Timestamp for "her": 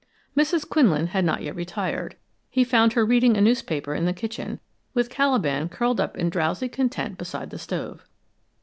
2.93-3.05